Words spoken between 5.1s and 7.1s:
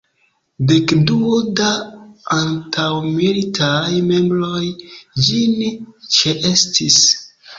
ĝin ĉeestis.